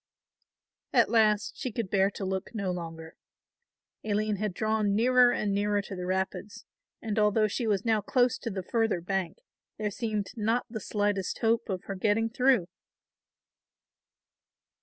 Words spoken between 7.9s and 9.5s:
close to the further bank